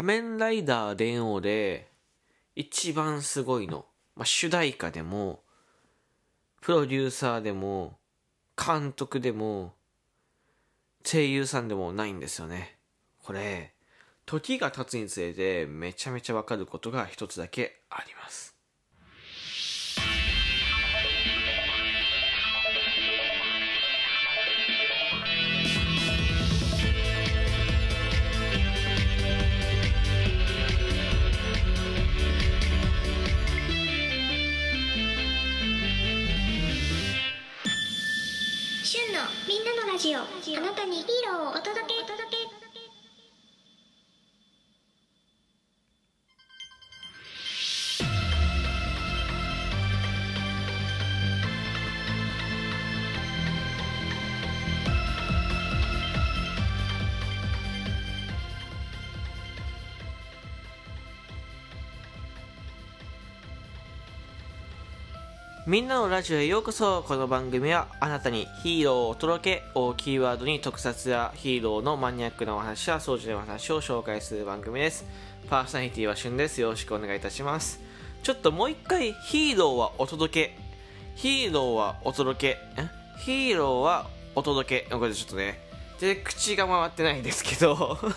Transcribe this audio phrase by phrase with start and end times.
[0.00, 1.90] 仮面ライダー電王で
[2.56, 3.84] 一番すごいの、
[4.16, 5.42] まあ、主題歌でも
[6.62, 7.98] プロデューサーでも
[8.56, 9.74] 監督でも
[11.04, 12.78] 声優さんでもないんですよね。
[13.22, 13.74] これ
[14.24, 18.49] 時が経つにつれてめちゃめちゃわかることが一つだけあります。
[40.10, 42.49] ジオあなたにヒーローをお届けお届け。
[65.70, 67.04] みんなのラジオへようこそ。
[67.06, 75.04] この番組はあなたにヒーローをお届けをキーワードに特撮やヒーローのマニアックなお話や掃除のお話を紹介する番組です。
[75.48, 76.60] パーソナリティは旬です。
[76.60, 77.78] よろしくお願いいたします。
[78.24, 80.58] ちょっともう一回ヒーローはお届け。
[81.14, 82.58] ヒーローはお届け。
[83.24, 84.90] ヒーローはお届け。
[84.92, 85.60] これちょっとね。
[86.00, 87.96] で口が回ってないんですけど。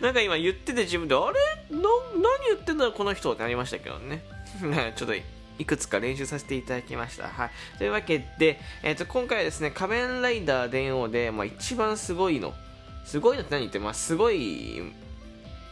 [0.00, 1.34] なんか今言ってて自分であれ？
[1.76, 4.35] な何言ってんだろこの人ってなりましたけどね。
[4.96, 5.14] ちょっと
[5.58, 7.28] いくつか練習させていただきました。
[7.28, 7.50] はい。
[7.78, 12.54] というわけで、えっ、と、今回はですね、仮面ライダー電王で、まあ、一番すごいの。
[13.04, 14.82] すごいのって何言って、まあ、すごい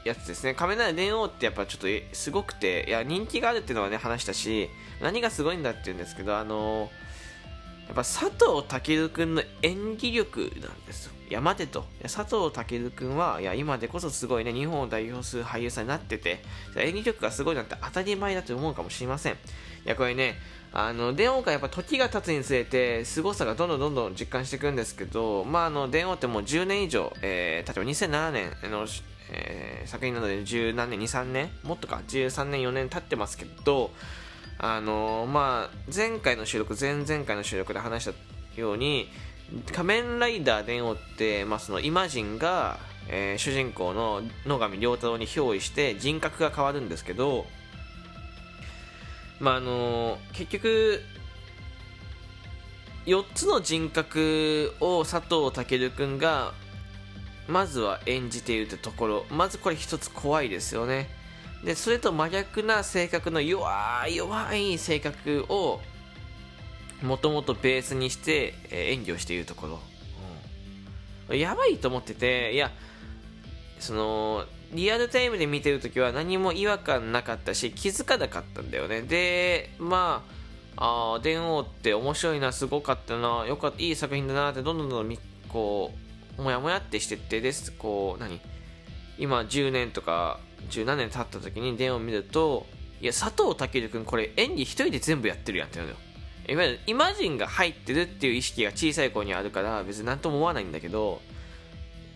[0.05, 0.55] やつですね。
[0.55, 6.91] 仮面ライダー電王ってやっぱちょっとすごくて、いや、人気があるっていうのはね、話したし、何がすごいんだって言うんですけど、あの
[7.87, 11.14] やっぱ佐藤健君の演技力なんですよ。
[11.31, 11.87] いや、待てと。
[12.03, 16.43] 佐藤健君は、いや、今でこそすごいね、日本を代表する俳優さんになってて、
[16.77, 19.33] 演技力がすごいなんて当たり前だと思うかもしれません。
[19.33, 19.37] い
[19.85, 20.37] や、これね、
[20.73, 28.87] あの、電王がやっぱ時が経つにつれて、凄さがどんどんどんどん実感していくんですけど、まあ、あの、電王ってもう10年以上、えー、例えば2007年の、
[29.31, 33.93] えー、作品なので10何年、2、3年もっとか、13年、4年経ってますけど、
[34.59, 38.15] あのまあ、前回の収録、前々回の収録で話し
[38.57, 39.09] たように、
[39.73, 42.79] 仮面ライダー電王って、まあ、そのイマジンが、
[43.09, 47.47] えー、主人公の野上良太郎に憑依して人格が変わるんですけど、
[49.41, 51.01] まああの結局
[53.07, 56.55] 4つの人格を佐藤健君が
[57.47, 61.09] まずは演じているってところまずこれ一つ怖いですよね。
[61.63, 65.81] でそれと真逆な性格の弱い弱い性格を
[67.05, 69.81] もともとベースにして、え、演技をしているところ、
[71.29, 72.71] うん、やばいと思ってていや
[73.79, 79.03] そのリアルタイムで見てるときは何も違和感なかったし気づかなかったんだよね。
[79.03, 80.25] でま
[80.77, 85.93] ああ電王って面白いなすごかったなよかったいい作品だなってどんどんどんどんこ
[86.39, 88.41] うもやもやってしてってですこう何
[89.19, 90.41] 今10年とか
[90.71, 92.67] 17年経った時に電話を見ると
[93.01, 95.97] いや佐藤健君これ演技一人で全部やってるやんってなるよ。
[96.49, 101.21] いわゆるイマジンが入ってるっていう意識が小さい子にあるから別に何とも思わないんだけど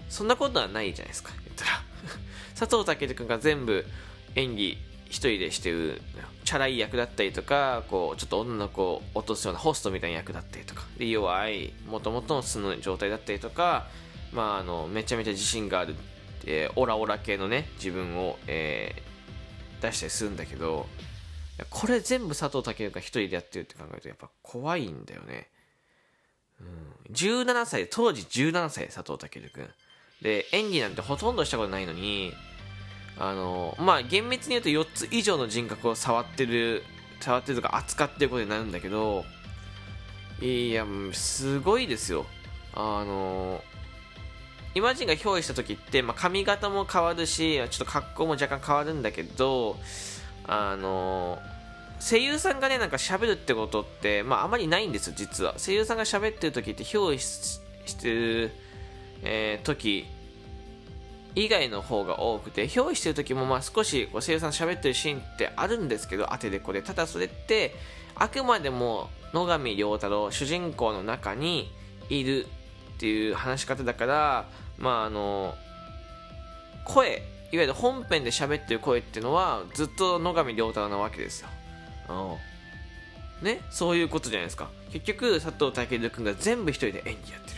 [0.09, 1.83] そんなことはないじゃないですか言ったら。
[2.59, 3.87] 佐藤健君が全部
[4.35, 6.03] 演技一人でしてる
[6.45, 10.85] チャラい役だったりとかこうちょっと女の子を落とすようなホストみたいな役だったりとか。
[10.99, 13.87] で弱いもともとの素の状態だったりとか、
[14.33, 15.95] まあ、あのめちゃめちゃ自信がある、
[16.47, 20.87] えー、オラオラ系のね自分を、えー、出したりするんだけど
[21.71, 25.49] これ全部佐藤健が一人でやってるって考えるとやっぱ怖いんだよね、
[26.61, 26.65] う
[27.11, 29.69] ん、17歳当時17歳佐藤健君
[30.23, 32.33] で演技なんてほとんどしたことないのに
[33.19, 36.83] あのまあ厳密に言うと4つ以上の人格を触ってる
[37.21, 39.25] 触ってるとか扱ってることになるんだけど
[40.41, 42.27] いやすごいですよ。
[42.75, 43.61] あの
[44.75, 49.77] イマジンが憑依した時って、まあ、髪型も変わるしちょっと格好も若干変わるんだけど
[50.45, 51.41] あの
[52.01, 57.61] 声優さんがねなんか喋るってことって、まあ、あまりないんですよ実は声優さんが喋ってる時って憑依し
[58.01, 58.51] てる、
[59.23, 60.07] えー、時
[61.35, 67.75] 以外の方が多くて憑依してる時もまあ少しこう声優さん喋ってるシーンってあるんですけど当てでこでただそれって
[68.15, 71.71] あくまでも野上良太郎主人公の中に
[72.09, 72.47] いる
[72.97, 74.49] っていう話し方だから
[74.79, 75.55] まああの
[76.85, 81.49] 声いわゆる本編で喋ってる声っていうのはずっと野上良太郎なわけですよ。
[83.43, 84.69] ねそういうことじゃないですか。
[84.93, 87.57] 結局佐藤健君が全部一人で演技やってる。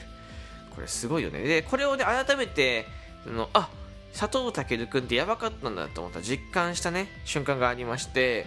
[0.74, 1.42] これすごいよね。
[1.42, 2.86] でこれをね改めて
[3.24, 3.68] そのあ
[4.12, 6.20] 佐藤健君ってやばかったんだと思った。
[6.20, 7.08] 実感したね。
[7.24, 8.46] 瞬間がありまして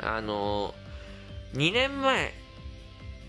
[0.00, 0.74] あの
[1.54, 2.32] 2年前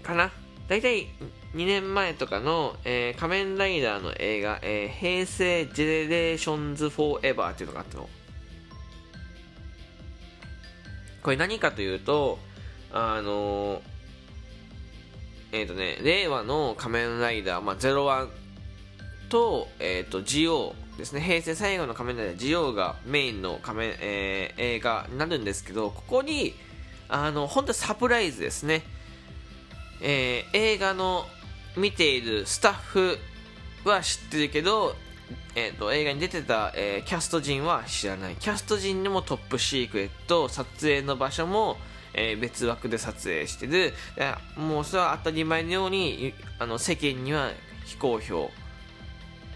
[0.03, 0.31] かな。
[0.67, 1.07] 大体
[1.55, 8.07] 2年前とかの、えー、仮面ライダーの映画、えー、平成ジェネレーションズ・フォーエバーっていうのがあったの。
[11.23, 12.39] これ何かというと
[12.91, 13.81] あの
[15.51, 18.29] えっ、ー、とね令和の仮面ライダー、まあ、01
[19.29, 21.21] と,、えーと、ジオウですね。
[21.21, 26.53] 平成最後の仮面ライダージオウがメインの仮面、えー、映画になるんですけどここに
[27.07, 28.83] あの本当サプライズですね、
[30.01, 31.25] えー、映画の
[31.77, 33.17] 見ているスタッフ
[33.85, 34.95] は知ってるけど、
[35.55, 38.35] えーと、映画に出てた、えー、キャスト陣は知らない。
[38.35, 41.77] キャスト陣でもトップシークレット撮影の場所も、
[42.13, 43.93] えー、別枠で撮影してる
[44.57, 47.51] もうそれは当たり前のようにあの世間には
[47.85, 48.49] 非公表。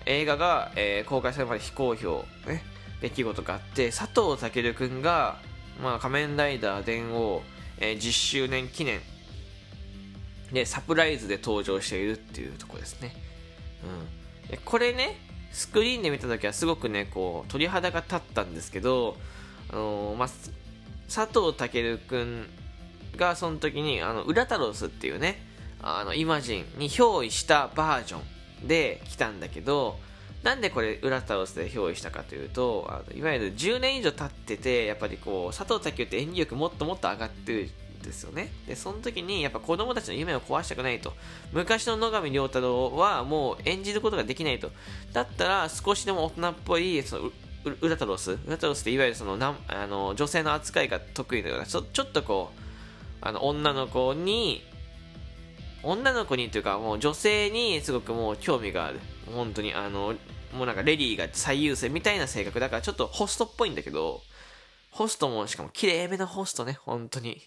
[0.05, 2.07] 映画が、えー、公開されるまで非公表、
[2.49, 2.61] ね、
[3.01, 5.37] 出来事があって佐藤健君が、
[5.81, 7.41] まあ、仮面ライダー電王、
[7.79, 8.99] えー、10周年記念。
[10.53, 13.15] でサプライズで登場しているっていうとこですね、
[14.51, 15.17] うん、これね
[15.53, 19.15] スクリーンで見た時はすごくねこう鳥肌が立ったんですけど、
[19.69, 20.29] あのー、まあ、
[21.07, 22.47] 佐藤健君
[23.15, 25.45] がその時にあのウラタロスっていうね
[25.81, 28.17] あのイマジンに憑依したバージョ
[28.63, 29.99] ンで来たんだけど
[30.41, 37.69] なんでこれウラタロスで憑依したかというとあのいわゆる10年以上経っててやっぱりこう佐藤健って演技力もっともっと上がって
[38.03, 38.51] ですよね。
[38.67, 41.13] で、その時にやっぱ子供たちの夢を壊したくないと。
[41.51, 44.71] 昔の野上良太郎はもう演じることができないと。
[45.13, 47.31] だったら少しでも大人っぽい、その
[47.81, 52.59] ウラタロスウラタロスっていわゆるそのなあの女性の扱いが得意なようなちょちょっとこう
[53.21, 54.61] あの女の子に
[55.81, 58.99] 女の子にというかもう女性にすごくもう興味がある
[59.33, 60.13] 本当にあの
[60.53, 64.21] もうなんかレディーが最優先みたいな性格だからちょっとホストっぽいんだけど
[64.91, 67.41] ホストもしかも綺麗めなホストね本当に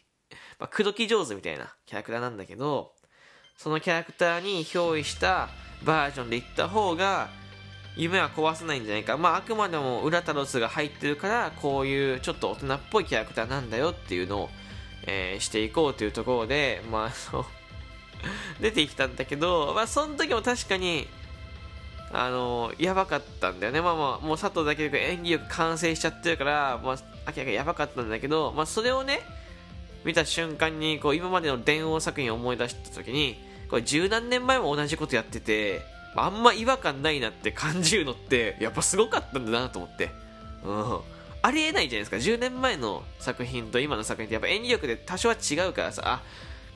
[0.59, 2.93] まあ、口説き上手みたいなキャラクターなんだけど、
[3.57, 5.49] そのキャラクターに憑依した
[5.85, 7.29] バージョンでいった方が、
[7.97, 9.17] 夢は壊さないんじゃないか。
[9.17, 14.49] まあ、あくまでもウラタロスが入ってるから、こういうちょっと大人っぽいキャラクターなんだよっていうのを、
[15.07, 17.47] えー、していこうというところで、まあ、あの
[18.61, 21.09] 出てきたんだけど、まあ、その時も確かに、
[22.13, 23.81] あのやばかったんだよね。
[23.81, 29.23] まあまあ、もう佐藤だけで演技力完成しちゃってるから、まあ、明らかにやばかったんだけど、まあ、それをね、
[30.07, 33.37] 見た瞬間にこう今までの電王作品を思い出した時に
[33.69, 35.83] これ十何年前も同じことやってて
[36.15, 40.11] あんま違和感ないなって感じるのってやっぱすごかったんだなと思って、
[40.65, 40.99] うん、
[41.43, 42.17] ありえないじゃないですか。
[42.17, 46.23] 10年前の作品と今の作品ってやっぱ演技力で多少は違うからさあ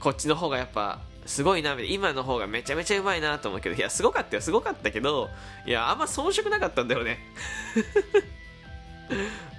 [0.01, 1.77] こっちの方がやっぱすごいな。
[1.81, 5.31] 今の方がめちゃめちゃうまいなと思うけどいやすごかったよすごかったけど
[5.67, 7.21] いやあんま遜色なかったんだよね。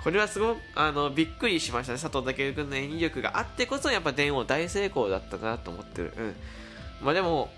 [0.04, 2.00] これはすごくあのびっくりしましたね。
[2.00, 6.14] 佐藤健君の演技力があってこそやっぱ電王大成功だったなと思ってる。
[6.18, 6.36] うん。
[7.06, 7.50] まあでも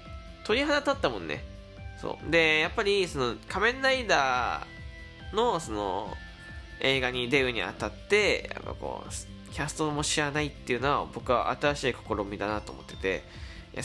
[0.44, 1.44] 鳥肌立ったもんね。
[2.02, 2.32] そう。
[2.32, 6.14] でやっぱりその仮面ライダーのその
[6.82, 13.24] 映画に出るにあたってやっぱこうキャストも知らないっていうのは僕は新しい試みだなと思ってて。
[13.74, 13.84] いや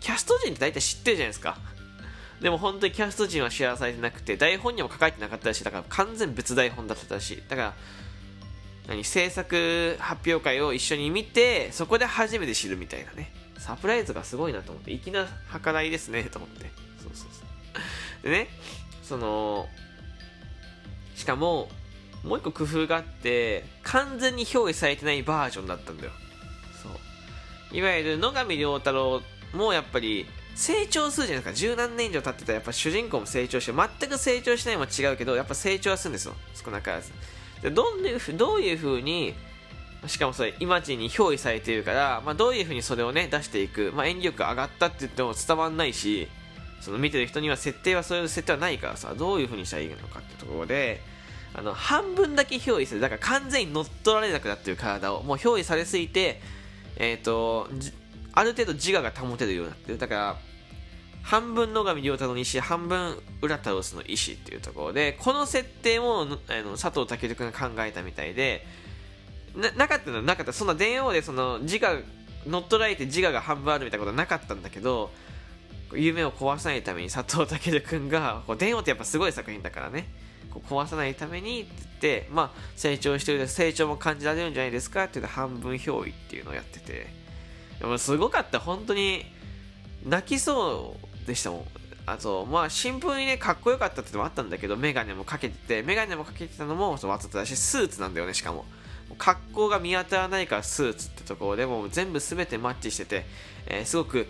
[0.00, 1.56] キャスト陣って大体知ってるじゃないですか。
[2.40, 5.64] でも本当にキャスト陣はシェアされてなくて、台本にも書かれてなかったらしい。
[5.64, 7.34] だから完全別台本だったらし。
[7.34, 7.42] い。
[7.48, 7.74] だから、
[8.88, 13.30] 何、制作発表会を一緒に見て、そこで初めて知るみたいなね。
[13.58, 15.26] サプライズがすごいなと思って、粋な
[15.62, 16.70] 計らいですね、と思って。
[17.02, 17.42] そうそうそ
[18.24, 18.30] う。
[18.30, 18.48] でね、
[19.02, 19.68] その、
[21.14, 21.68] しかも、
[22.24, 26.12] もう一個工夫があって、完全に表示されてないバージョンだったんだよ。
[26.82, 27.76] そう。
[27.76, 29.20] いわゆる野上良太郎
[29.52, 37.12] もやっぱり成長するじゃないですか十何年以上経ってたらやっぱ主人公も成長して全く成長しないも違うけどやっぱ成長はするんですよ少なからず
[37.62, 39.34] でどういうふどういう風に
[40.06, 46.28] しかもそれイマジンに憑依されているから、まあ、どういう風にそれをね出していく、まあ、演技力上がったって言っても伝わんないし
[46.80, 51.00] その見てる人には設定はそういう設定はないからさどういう風にしたらいいのかってところで
[51.54, 53.00] あの半分だけ憑依する。
[53.00, 56.40] だから完全に乗っ取られなくなってる体をもう憑依されすぎて
[56.96, 57.68] えっ、ー、と
[58.34, 59.98] ある程度自我が保てるようになってる。
[59.98, 60.36] だから
[61.22, 66.24] 半分野上良太の意思、半分浦太郎の意思っていうところで、この設定もあ
[66.62, 68.66] の佐藤健君が考えたみたいで、
[69.54, 70.52] ななかったのなかった。
[70.52, 72.02] そんな電王でその自我、
[72.46, 75.10] 乗っ取られて自我が半分あるみたいなことはなかったんだけど、
[75.92, 80.08] 夢を壊さないために佐藤健君が、こう電王ってやっぱすごい作品だからね、
[80.50, 87.06] こう壊さないためにって言って、まあ、成長してる成長も感じられるんじゃないですかっていうの半分憑依っていうのをやってて、
[87.80, 89.24] でもすごかった、本当に、
[90.04, 91.07] 泣きそう。
[91.28, 91.64] でしたもん。
[92.06, 98.64] あとまあシンプルにねかっこよかったってのもあったんだけどメガネもかけててメガネもかけてたのもわざとだしスーツなんだよねしかも。
[99.16, 103.24] 格好が見当たらないからスーツってところでも全部全てマッチしてて、
[103.66, 104.26] えー、すごく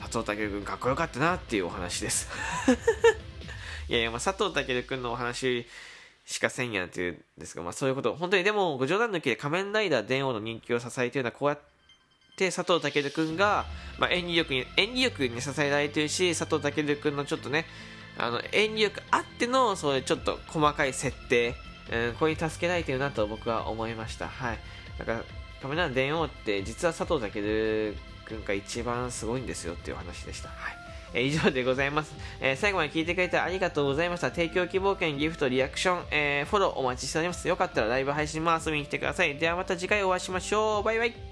[0.00, 2.28] 佐藤健君かっこよかったなっていうお話です。
[3.88, 5.66] いやいや、まあ、佐藤健君のお話
[6.24, 11.64] しかせんやんっていうんですが、まあそういうこと、本当にでも、ご冗談抜きで仮面ライダー電王の人気を支えているのは、こうやって
[12.36, 13.66] 佐藤健君が、
[13.98, 17.66] まあ、演技力に、演技力に支えられてるし、佐藤健君のちょっとね、
[18.16, 21.54] あの、演技力あっての、そういうちょっと細かい設定、
[21.92, 24.28] うん、これに助けられてるなと僕は思いました。
[24.28, 24.58] はい。
[24.98, 25.24] だから、
[25.60, 27.42] 仮面ライダー電王って、実は佐藤健
[28.24, 30.48] 君が一番すごいんですよっていう話でした。
[30.48, 30.82] はい。
[31.14, 41.31] え以上でございます、えー、最後まで聞いてくれてありがとうございました提供希望券ギフトリアクション、えー、フォローお待ちしておりますよかったらライブ配信も遊びに来てくださいではまた次回お会いしましょうバイバイ